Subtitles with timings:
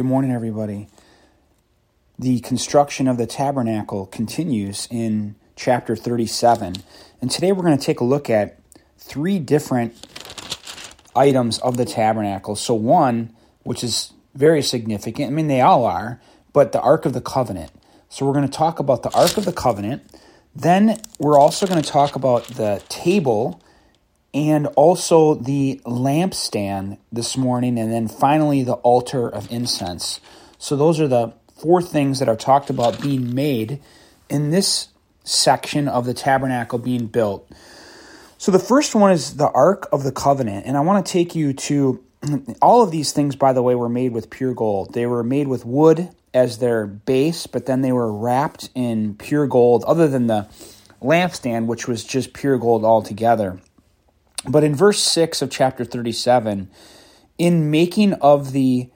[0.00, 0.88] Good morning, everybody.
[2.18, 6.76] The construction of the tabernacle continues in chapter 37.
[7.20, 8.58] And today we're going to take a look at
[8.96, 9.94] three different
[11.14, 12.56] items of the tabernacle.
[12.56, 16.18] So, one, which is very significant, I mean, they all are,
[16.54, 17.70] but the Ark of the Covenant.
[18.08, 20.02] So, we're going to talk about the Ark of the Covenant.
[20.56, 23.62] Then, we're also going to talk about the table
[24.32, 30.20] and also the lampstand this morning, and then finally the altar of incense.
[30.58, 33.80] So, those are the four things that are talked about being made
[34.28, 34.88] in this
[35.24, 37.50] section of the tabernacle being built.
[38.38, 41.34] So, the first one is the Ark of the Covenant, and I want to take
[41.34, 42.04] you to
[42.62, 44.94] all of these things, by the way, were made with pure gold.
[44.94, 49.46] They were made with wood as their base, but then they were wrapped in pure
[49.46, 50.48] gold, other than the
[51.02, 53.58] lampstand, which was just pure gold altogether.
[54.48, 56.70] But in verse 6 of chapter 37,
[57.38, 58.90] in making of the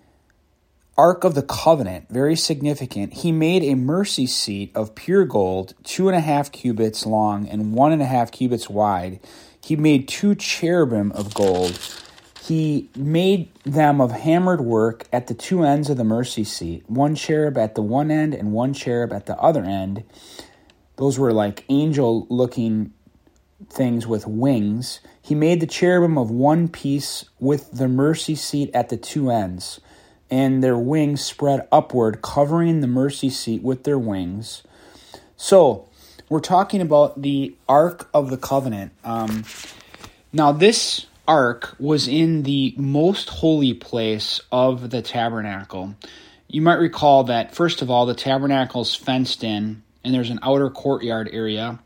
[0.96, 6.08] Ark of the Covenant, very significant, he made a mercy seat of pure gold, two
[6.08, 9.18] and a half cubits long and one and a half cubits wide.
[9.62, 11.78] He made two cherubim of gold.
[12.40, 17.14] He made them of hammered work at the two ends of the mercy seat, one
[17.14, 20.04] cherub at the one end and one cherub at the other end.
[20.96, 22.92] Those were like angel looking
[23.68, 25.00] things with wings.
[25.24, 29.80] He made the cherubim of one piece with the mercy seat at the two ends,
[30.30, 34.64] and their wings spread upward, covering the mercy seat with their wings.
[35.34, 35.88] So,
[36.28, 38.92] we're talking about the Ark of the Covenant.
[39.02, 39.44] Um,
[40.30, 45.94] now, this ark was in the most holy place of the tabernacle.
[46.48, 50.40] You might recall that, first of all, the tabernacle is fenced in, and there's an
[50.42, 51.78] outer courtyard area.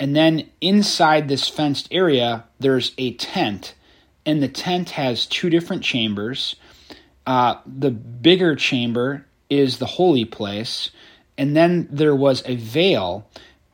[0.00, 3.74] And then inside this fenced area, there's a tent,
[4.24, 6.56] and the tent has two different chambers.
[7.26, 10.90] Uh, the bigger chamber is the holy place,
[11.36, 13.28] and then there was a veil,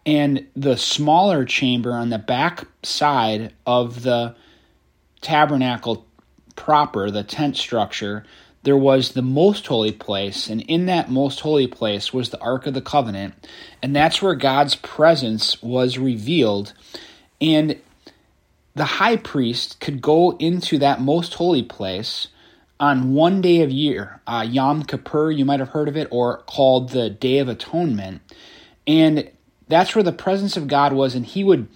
[0.06, 4.34] and the smaller chamber on the back side of the
[5.20, 6.06] tabernacle
[6.56, 8.24] proper, the tent structure,
[8.64, 12.66] there was the most holy place, and in that most holy place was the Ark
[12.66, 13.34] of the Covenant,
[13.82, 16.72] and that's where God's presence was revealed.
[17.42, 17.78] And
[18.74, 22.28] the high priest could go into that most holy place
[22.80, 26.38] on one day of year, uh, Yom Kippur, you might have heard of it, or
[26.38, 28.22] called the Day of Atonement.
[28.86, 29.30] And
[29.68, 31.68] that's where the presence of God was, and he would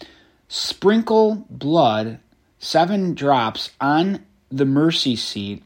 [0.49, 2.19] sprinkle blood,
[2.59, 5.62] seven drops, on the mercy seat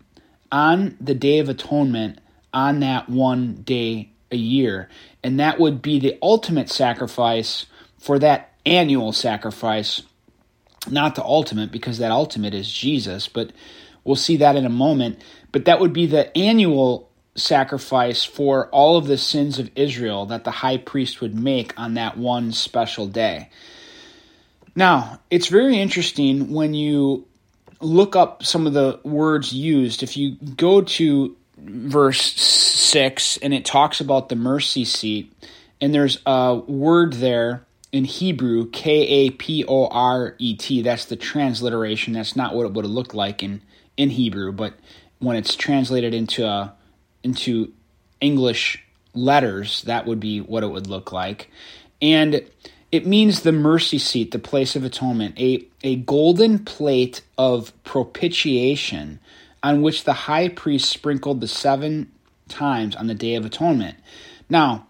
[0.53, 2.21] on the Day of Atonement
[2.53, 4.89] on that one day a year.
[5.25, 7.67] And that would be the ultimate sacrifice
[7.99, 10.03] for that annual sacrifice.
[10.91, 13.53] Not the ultimate, because that ultimate is Jesus, but
[14.05, 15.23] we'll see that in a moment.
[15.53, 20.45] But that would be the annual sacrifice for all of the sins of Israel that
[20.45, 23.49] the high priest would make on that one special day.
[24.75, 27.27] Now, it's very interesting when you
[27.83, 30.03] look up some of the words used.
[30.03, 35.33] If you go to verse 6 and it talks about the mercy seat,
[35.81, 40.83] and there's a word there in Hebrew, K A P O R E T.
[40.83, 42.15] That's the transliteration.
[42.15, 43.63] That's not what it would have looked like in,
[43.97, 44.75] in Hebrew, but
[45.19, 46.71] when it's translated into uh,
[47.23, 47.73] into
[48.21, 48.83] English
[49.15, 51.51] letters, that would be what it would look like.
[52.01, 52.43] And
[52.93, 59.19] it means the mercy seat, the place of atonement, a, a golden plate of propitiation
[59.63, 62.13] on which the high priest sprinkled the seven
[62.49, 63.97] times on the Day of Atonement.
[64.51, 64.87] Now,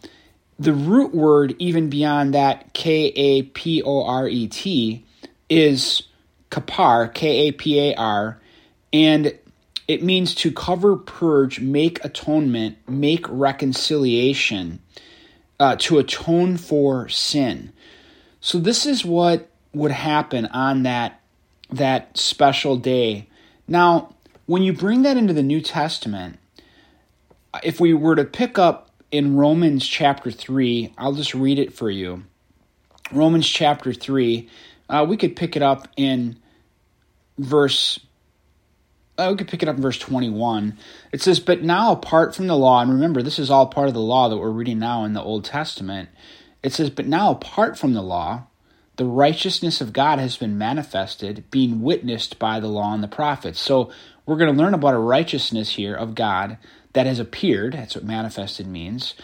[0.58, 5.04] the root word, even beyond that, K A P O R E T,
[5.48, 6.02] is
[6.50, 8.40] kapar, K A P A R,
[8.92, 9.38] and
[9.86, 14.80] it means to cover, purge, make atonement, make reconciliation,
[15.62, 17.72] uh, to atone for sin.
[18.40, 21.20] So this is what would happen on that
[21.70, 23.28] that special day.
[23.68, 24.12] Now,
[24.46, 26.40] when you bring that into the New Testament,
[27.62, 31.88] if we were to pick up in Romans chapter 3, I'll just read it for
[31.88, 32.24] you.
[33.12, 34.48] Romans chapter 3,
[34.88, 36.36] uh, we could pick it up in
[37.38, 38.00] verse
[39.30, 40.76] we could pick it up in verse 21.
[41.12, 43.94] It says, But now, apart from the law, and remember, this is all part of
[43.94, 46.08] the law that we're reading now in the Old Testament.
[46.62, 48.44] It says, But now, apart from the law,
[48.96, 53.60] the righteousness of God has been manifested, being witnessed by the law and the prophets.
[53.60, 53.90] So
[54.26, 56.58] we're going to learn about a righteousness here of God
[56.92, 57.72] that has appeared.
[57.72, 59.14] That's what manifested means.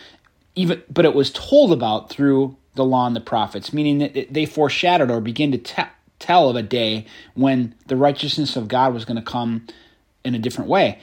[0.55, 4.47] Even, but it was told about through the law and the prophets, meaning that they
[4.47, 5.83] foreshadowed or begin to te-
[6.19, 9.67] tell of a day when the righteousness of God was going to come
[10.29, 10.99] in a different way.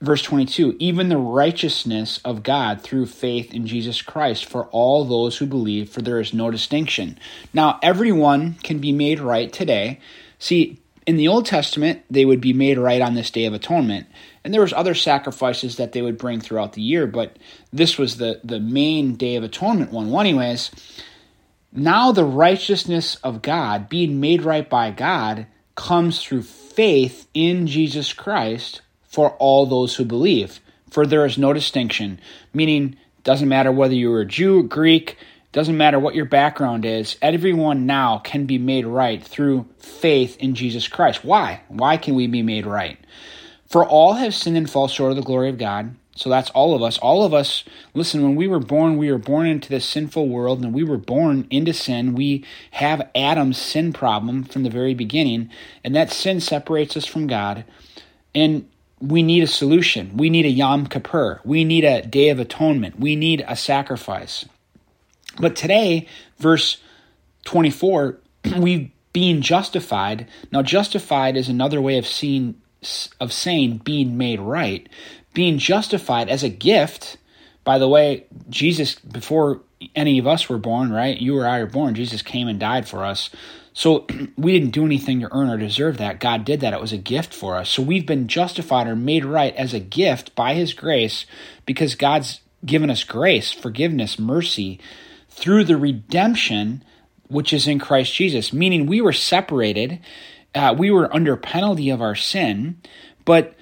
[0.00, 5.38] verse 22 even the righteousness of God through faith in Jesus Christ for all those
[5.38, 7.18] who believe, for there is no distinction.
[7.54, 10.00] Now, everyone can be made right today.
[10.38, 14.06] See, in the Old Testament, they would be made right on this Day of Atonement.
[14.44, 17.38] And there was other sacrifices that they would bring throughout the year, but
[17.72, 20.10] this was the, the main Day of Atonement one.
[20.10, 20.70] Well, anyways,
[21.72, 26.42] now the righteousness of God, being made right by God, comes through
[26.78, 30.60] faith in Jesus Christ for all those who believe.
[30.92, 32.20] For there is no distinction,
[32.54, 35.16] meaning doesn't matter whether you're a Jew, or Greek,
[35.50, 40.54] doesn't matter what your background is, everyone now can be made right through faith in
[40.54, 41.24] Jesus Christ.
[41.24, 41.62] Why?
[41.66, 42.96] Why can we be made right?
[43.66, 45.96] For all have sinned and fall short of the glory of God.
[46.18, 46.98] So that's all of us.
[46.98, 47.62] All of us,
[47.94, 50.98] listen, when we were born, we were born into this sinful world and we were
[50.98, 52.16] born into sin.
[52.16, 55.48] We have Adam's sin problem from the very beginning,
[55.84, 57.64] and that sin separates us from God.
[58.34, 58.68] And
[59.00, 60.16] we need a solution.
[60.16, 61.40] We need a Yom Kippur.
[61.44, 62.98] We need a Day of Atonement.
[62.98, 64.44] We need a sacrifice.
[65.38, 66.78] But today, verse
[67.44, 68.18] 24,
[68.56, 70.26] we being justified.
[70.50, 72.60] Now, justified is another way of seeing
[73.20, 74.88] of saying being made right,
[75.38, 77.16] being justified as a gift.
[77.62, 79.60] By the way, Jesus, before
[79.94, 81.16] any of us were born, right?
[81.16, 81.94] You or I are born.
[81.94, 83.30] Jesus came and died for us.
[83.72, 86.18] So we didn't do anything to earn or deserve that.
[86.18, 86.72] God did that.
[86.74, 87.70] It was a gift for us.
[87.70, 91.24] So we've been justified or made right as a gift by His grace
[91.66, 94.80] because God's given us grace, forgiveness, mercy
[95.30, 96.82] through the redemption
[97.28, 98.52] which is in Christ Jesus.
[98.52, 100.00] Meaning we were separated,
[100.56, 102.80] uh, we were under penalty of our sin,
[103.24, 103.54] but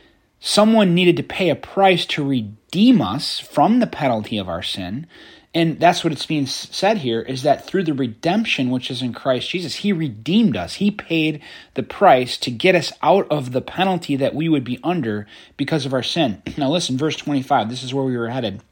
[0.47, 5.05] someone needed to pay a price to redeem us from the penalty of our sin.
[5.53, 9.13] And that's what it's being said here is that through the redemption which is in
[9.13, 10.75] Christ Jesus, He redeemed us.
[10.75, 11.43] He paid
[11.75, 15.27] the price to get us out of the penalty that we would be under
[15.57, 16.43] because of our sin.
[16.57, 18.63] Now, listen, verse 25, this is where we were headed.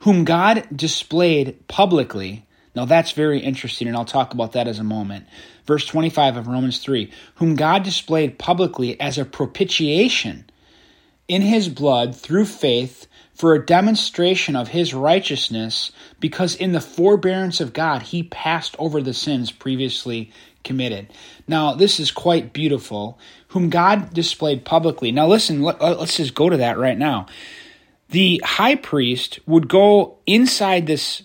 [0.00, 2.44] Whom God displayed publicly.
[2.74, 5.26] Now, that's very interesting, and I'll talk about that as a moment.
[5.66, 10.46] Verse 25 of Romans 3 Whom God displayed publicly as a propitiation
[11.28, 15.90] in His blood through faith for a demonstration of his righteousness,
[16.20, 20.30] because in the forbearance of God he passed over the sins previously
[20.64, 21.12] committed.
[21.48, 25.10] Now, this is quite beautiful, whom God displayed publicly.
[25.10, 27.26] Now, listen, let, us just go to that right now.
[28.10, 31.22] The high priest would go inside this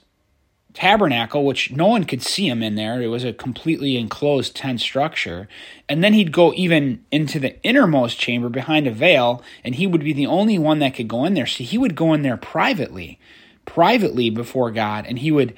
[0.78, 3.02] tabernacle, which no one could see him in there.
[3.02, 5.48] It was a completely enclosed tent structure.
[5.90, 10.04] And then he'd go even into the innermost chamber behind a veil, and he would
[10.04, 11.48] be the only one that could go in there.
[11.48, 13.20] So he would go in there privately,
[13.66, 15.56] privately before God, and he would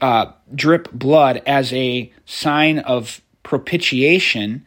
[0.00, 4.66] uh, drip blood as a sign of propitiation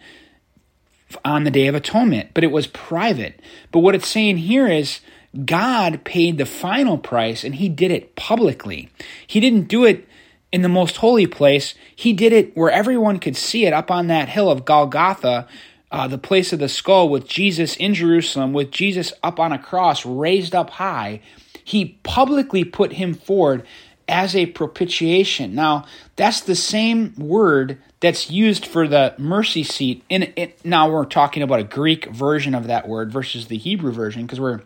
[1.26, 2.30] on the Day of Atonement.
[2.34, 3.42] But it was private.
[3.74, 5.02] But what it's saying here is
[5.44, 8.90] God paid the final price and he did it publicly.
[9.28, 10.08] He didn't do it
[10.52, 14.08] in the most holy place, he did it where everyone could see it up on
[14.08, 15.50] that hill of Golgotha,
[15.92, 19.60] uh, the place of the skull, with Jesus in Jerusalem, with Jesus up on a
[19.60, 21.20] cross, raised up high.
[21.62, 23.66] He publicly put him forward
[24.08, 25.56] as a propitiation.
[25.56, 25.86] Now,
[26.16, 30.04] that's the same word that's used for the mercy seat.
[30.10, 33.92] In it, now we're talking about a Greek version of that word versus the Hebrew
[33.92, 34.62] version because we're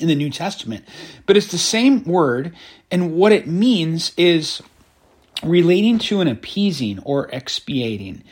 [0.00, 0.84] in the New Testament.
[1.26, 2.54] But it's the same word,
[2.90, 4.62] and what it means is
[5.42, 8.22] relating to an appeasing or expiating,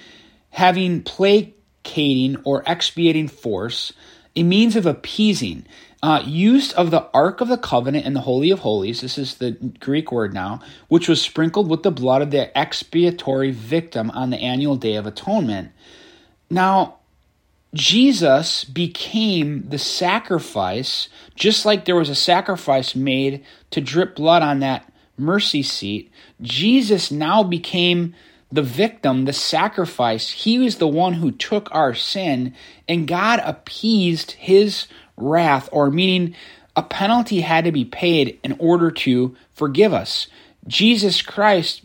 [0.50, 3.93] having placating or expiating force,
[4.37, 5.67] a means of appeasing.
[6.02, 9.35] Uh, used of the Ark of the Covenant and the Holy of Holies, this is
[9.35, 9.50] the
[9.81, 14.38] Greek word now, which was sprinkled with the blood of the expiatory victim on the
[14.38, 15.73] annual Day of Atonement.
[16.49, 17.00] Now,
[17.73, 24.61] Jesus became the sacrifice, just like there was a sacrifice made to drip blood on
[24.61, 26.11] that mercy seat.
[26.41, 28.15] Jesus now became
[28.50, 30.31] the victim, the sacrifice.
[30.31, 32.55] He was the one who took our sin,
[32.89, 36.35] and God appeased his wrath, or meaning
[36.75, 40.27] a penalty had to be paid in order to forgive us.
[40.67, 41.83] Jesus Christ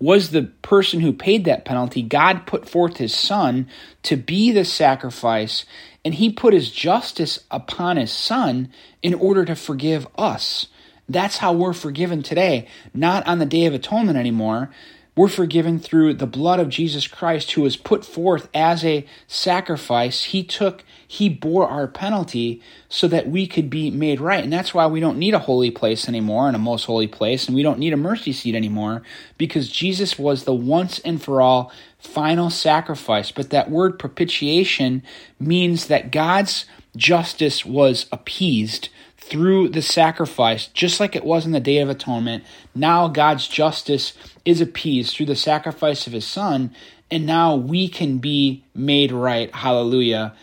[0.00, 2.02] was the person who paid that penalty.
[2.02, 3.68] God put forth his son
[4.04, 5.66] to be the sacrifice,
[6.04, 10.66] and he put his justice upon his son in order to forgive us.
[11.08, 14.70] That's how we're forgiven today, not on the Day of Atonement anymore.
[15.20, 20.24] We're forgiven through the blood of Jesus Christ, who was put forth as a sacrifice.
[20.24, 24.42] He took, He bore our penalty so that we could be made right.
[24.42, 27.46] And that's why we don't need a holy place anymore and a most holy place,
[27.46, 29.02] and we don't need a mercy seat anymore,
[29.36, 33.30] because Jesus was the once and for all final sacrifice.
[33.30, 35.02] But that word propitiation
[35.38, 36.64] means that God's
[36.96, 38.88] justice was appeased
[39.30, 42.44] through the sacrifice, just like it was in the Day of Atonement.
[42.74, 44.12] Now God's justice
[44.44, 46.74] is appeased through the sacrifice of his Son,
[47.10, 49.54] and now we can be made right.
[49.54, 50.34] Hallelujah.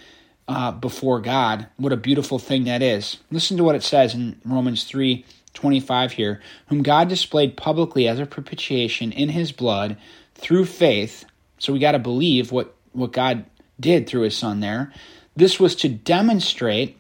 [0.49, 1.67] Uh, before God.
[1.75, 3.17] What a beautiful thing that is.
[3.29, 6.41] Listen to what it says in Romans 3 25 here.
[6.67, 9.97] Whom God displayed publicly as a propitiation in his blood
[10.35, 11.25] through faith.
[11.57, 13.43] So we got to believe what, what God
[13.77, 14.93] did through his son there.
[15.35, 16.95] This was to demonstrate,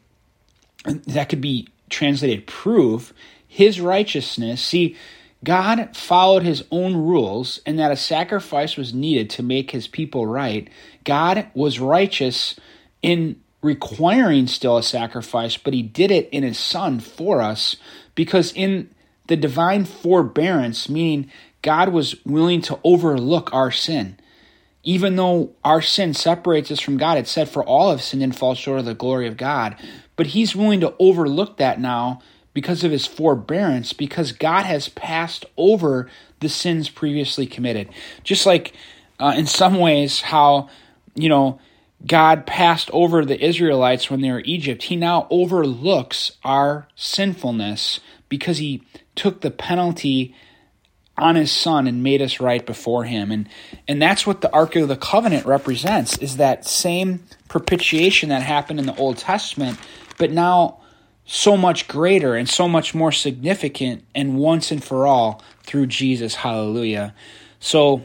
[0.83, 3.13] that could be translated prove,
[3.47, 4.61] his righteousness.
[4.61, 4.95] See,
[5.43, 10.25] God followed his own rules and that a sacrifice was needed to make his people
[10.25, 10.69] right.
[11.03, 12.59] God was righteous
[13.01, 17.75] in requiring still a sacrifice, but he did it in his son for us
[18.15, 18.89] because in
[19.27, 21.29] the divine forbearance, meaning
[21.61, 24.17] God was willing to overlook our sin.
[24.83, 28.35] Even though our sin separates us from God, it said, For all have sinned and
[28.35, 29.75] fall short of the glory of God.
[30.17, 32.21] But He's willing to overlook that now
[32.53, 36.09] because of His forbearance, because God has passed over
[36.41, 37.87] the sins previously committed.
[38.25, 38.73] Just like
[39.19, 40.67] uh, in some ways, how,
[41.15, 41.59] you know,
[42.05, 48.01] God passed over the Israelites when they were in Egypt, He now overlooks our sinfulness
[48.27, 48.83] because He
[49.15, 50.35] took the penalty
[51.17, 53.49] on his son and made us right before him and
[53.87, 58.79] and that's what the ark of the covenant represents is that same propitiation that happened
[58.79, 59.79] in the old testament
[60.17, 60.79] but now
[61.25, 66.35] so much greater and so much more significant and once and for all through Jesus
[66.35, 67.13] hallelujah
[67.59, 68.03] so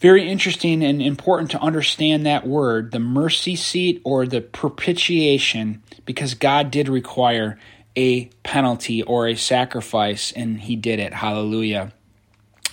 [0.00, 6.34] very interesting and important to understand that word the mercy seat or the propitiation because
[6.34, 7.58] God did require
[7.96, 11.14] a penalty or a sacrifice, and he did it.
[11.14, 11.92] Hallelujah.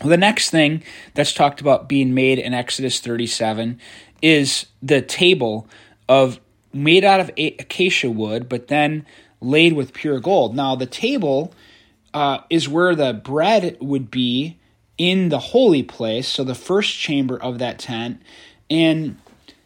[0.03, 3.79] The next thing that's talked about being made in Exodus 37
[4.21, 5.67] is the table
[6.09, 6.39] of
[6.73, 9.05] made out of acacia wood, but then
[9.39, 10.55] laid with pure gold.
[10.55, 11.53] Now, the table
[12.13, 14.59] uh, is where the bread would be
[14.97, 18.21] in the holy place, so the first chamber of that tent.
[18.69, 19.17] And,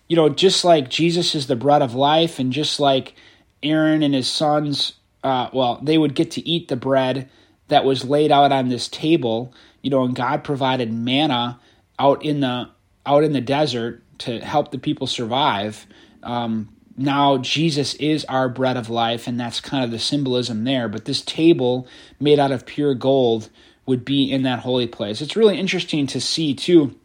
[0.07, 3.15] you know, just like Jesus is the bread of life, and just like
[3.62, 4.93] Aaron and his sons
[5.25, 7.27] uh, well, they would get to eat the bread
[7.67, 11.59] that was laid out on this table, you know, and God provided manna
[11.97, 12.69] out in the
[13.07, 15.88] out in the desert to help the people survive.
[16.21, 20.88] Um, now Jesus is our bread of life, and that's kind of the symbolism there.
[20.88, 21.88] But this table
[22.20, 23.50] made out of pure gold
[23.86, 25.22] would be in that holy place.
[25.22, 26.96] It's really interesting to see too.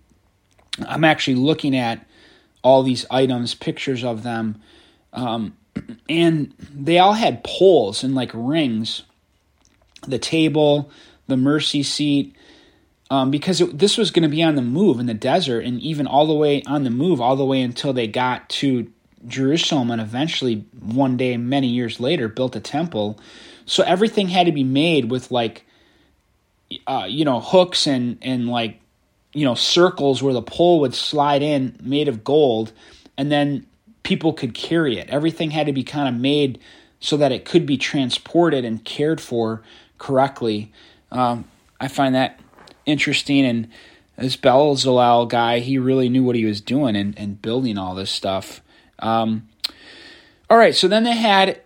[0.87, 2.07] I'm actually looking at
[2.63, 4.61] all these items, pictures of them.
[5.13, 5.57] Um,
[6.09, 9.03] and they all had poles and like rings
[10.07, 10.91] the table
[11.31, 12.37] the mercy seat
[13.11, 15.81] um, because it, this was going to be on the move in the desert and
[15.81, 18.93] even all the way on the move all the way until they got to
[19.27, 23.19] jerusalem and eventually one day many years later built a temple
[23.67, 25.65] so everything had to be made with like
[26.87, 28.81] uh, you know hooks and and like
[29.33, 32.73] you know circles where the pole would slide in made of gold
[33.17, 33.67] and then
[34.03, 35.09] people could carry it.
[35.09, 36.59] Everything had to be kind of made
[37.00, 39.62] so that it could be transported and cared for
[39.99, 40.73] correctly.
[41.12, 41.45] Um,
[41.81, 42.41] I find that
[42.87, 43.45] interesting.
[43.45, 43.69] And
[44.17, 48.11] this Bezalel guy, he really knew what he was doing and, and building all this
[48.11, 48.62] stuff.
[49.00, 49.49] Um,
[50.49, 51.61] all right, so then they had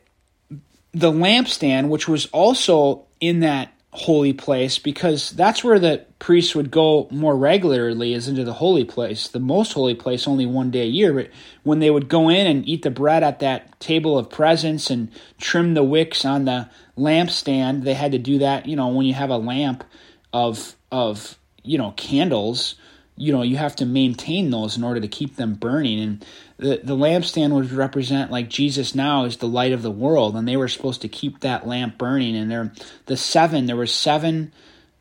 [0.93, 6.69] the lampstand, which was also in that holy place because that's where the priests would
[6.69, 10.83] go more regularly is into the holy place the most holy place only one day
[10.83, 11.13] a year.
[11.13, 11.31] But
[11.63, 15.13] when they would go in and eat the bread at that table of presence and
[15.39, 19.15] trim the wicks on the lampstand they had to do that you know when you
[19.15, 19.85] have a lamp
[20.33, 22.75] of of you know candles
[23.17, 26.01] you know you have to maintain those in order to keep them burning.
[26.01, 30.37] And the, the lampstand would represent like jesus now is the light of the world
[30.37, 32.37] and they were supposed to keep that lamp burning.
[32.37, 32.73] And there
[33.07, 34.53] the seven there were seven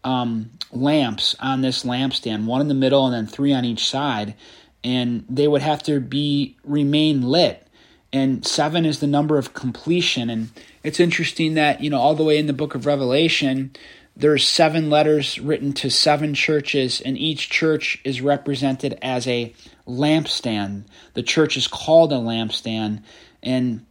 [0.03, 4.35] um, lamps on this lampstand one in the middle and then three on each side.
[4.83, 7.65] And they would have to be remain lit.
[8.11, 10.29] And seven is the number of completion.
[10.29, 10.49] And
[10.83, 13.71] it's interesting that you know all the way in the book of revelation
[14.15, 19.53] there's seven letters written to seven churches, and each church is represented as a
[19.87, 20.83] lampstand.
[21.13, 23.01] The church is called a lampstand,
[23.41, 23.85] and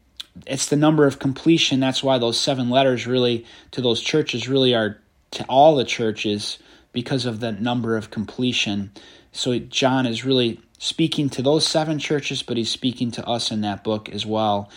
[0.47, 1.81] it's the number of completion.
[1.81, 4.99] That's why those seven letters really to those churches really are
[5.33, 6.59] to all the churches
[6.93, 8.93] because of the number of completion.
[9.33, 13.63] So John is really speaking to those seven churches, but he's speaking to us in
[13.63, 14.71] that book as well.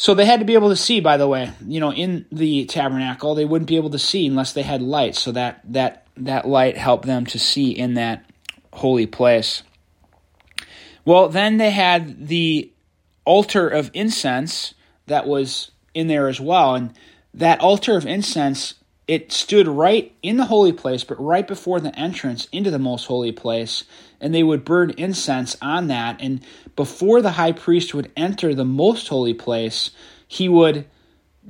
[0.00, 2.66] So they had to be able to see, by the way, you know, in the
[2.66, 5.16] tabernacle, they wouldn't be able to see unless they had light.
[5.16, 8.24] So that that that light helped them to see in that
[8.72, 9.64] holy place.
[11.04, 12.70] Well, then they had the
[13.24, 14.72] altar of incense
[15.06, 16.76] that was in there as well.
[16.76, 16.92] And
[17.34, 18.74] that altar of incense,
[19.08, 23.06] it stood right in the holy place, but right before the entrance into the most
[23.06, 23.82] holy place.
[24.20, 26.20] And they would burn incense on that.
[26.20, 26.40] And
[26.76, 29.90] before the high priest would enter the most holy place,
[30.26, 30.86] he would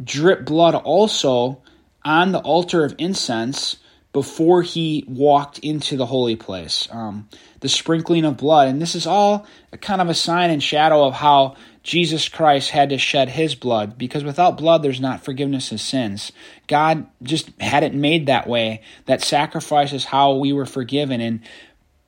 [0.03, 1.63] drip blood also
[2.05, 3.77] on the altar of incense
[4.13, 6.89] before he walked into the holy place.
[6.91, 7.29] Um,
[7.61, 8.69] the sprinkling of blood.
[8.69, 9.47] And this is all
[9.81, 13.99] kind of a sign and shadow of how Jesus Christ had to shed his blood
[13.99, 16.33] because without blood, there's not forgiveness of sins.
[16.67, 18.83] God just had it made that way.
[19.07, 21.21] That sacrifice is how we were forgiven.
[21.21, 21.41] And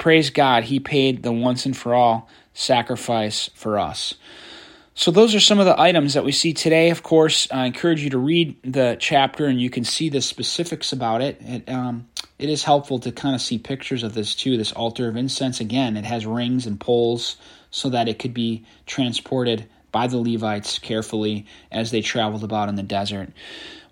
[0.00, 4.14] praise God, he paid the once and for all sacrifice for us.
[4.94, 6.90] So, those are some of the items that we see today.
[6.90, 10.92] Of course, I encourage you to read the chapter and you can see the specifics
[10.92, 11.40] about it.
[11.40, 14.56] It, um, it is helpful to kind of see pictures of this too.
[14.56, 17.36] This altar of incense, again, it has rings and poles
[17.70, 22.74] so that it could be transported by the Levites carefully as they traveled about in
[22.74, 23.30] the desert.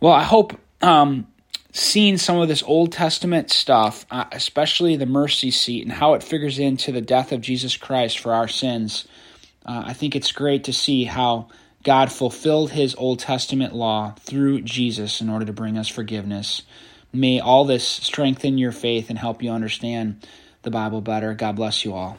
[0.01, 1.27] Well, I hope um,
[1.73, 6.23] seeing some of this Old Testament stuff, uh, especially the mercy seat and how it
[6.23, 9.07] figures into the death of Jesus Christ for our sins
[9.69, 11.49] uh, I think it's great to see how
[11.85, 16.63] God fulfilled his Old Testament law through Jesus in order to bring us forgiveness.
[17.13, 20.27] May all this strengthen your faith and help you understand
[20.63, 21.35] the Bible better.
[21.35, 22.17] God bless you all.